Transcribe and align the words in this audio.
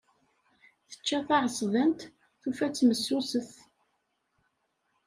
Tečča 0.89 1.17
taεeṣbant, 1.27 1.99
tufa-tt 2.41 2.85
messuset. 2.89 3.51